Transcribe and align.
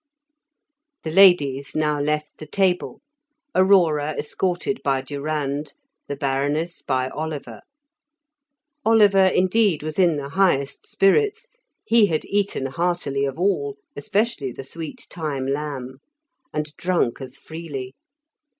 The 1.03 1.11
ladies 1.11 1.75
now 1.75 1.99
left 1.99 2.39
the 2.39 2.47
table, 2.47 3.01
Aurora 3.53 4.15
escorted 4.17 4.81
by 4.83 5.01
Durand, 5.03 5.75
the 6.07 6.15
Baroness 6.15 6.81
by 6.81 7.09
Oliver. 7.09 7.61
Oliver, 8.83 9.25
indeed, 9.27 9.83
was 9.83 9.99
in 9.99 10.15
the 10.15 10.29
highest 10.29 10.87
spirits; 10.87 11.45
he 11.85 12.07
had 12.07 12.25
eaten 12.25 12.65
heartily 12.65 13.25
of 13.25 13.37
all; 13.37 13.77
especially 13.95 14.51
the 14.51 14.63
sweet 14.63 15.05
thyme 15.11 15.45
lamb, 15.45 15.99
and 16.51 16.75
drunk 16.77 17.21
as 17.21 17.37
freely. 17.37 17.93